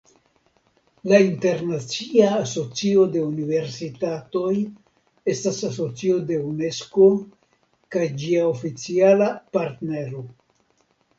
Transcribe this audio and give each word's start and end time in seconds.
La 1.09 1.17
Internacia 1.23 2.29
Asocio 2.37 3.03
de 3.15 3.21
Universitatoj 3.25 4.53
estas 5.35 5.59
asocio 5.69 6.17
de 6.31 6.39
Unesko 6.53 7.09
kaj 7.97 8.07
ĝia 8.23 8.47
oficiala 8.55 9.29
partnero. 9.59 10.23